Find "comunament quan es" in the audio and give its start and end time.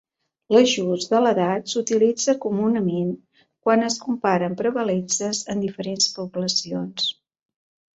2.47-4.01